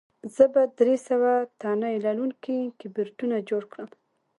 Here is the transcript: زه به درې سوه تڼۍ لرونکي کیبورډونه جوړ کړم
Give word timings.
زه 0.35 0.43
به 0.53 0.61
درې 0.79 0.95
سوه 1.07 1.31
تڼۍ 1.61 1.95
لرونکي 2.05 2.57
کیبورډونه 2.79 3.37
جوړ 3.49 3.63
کړم 3.71 3.89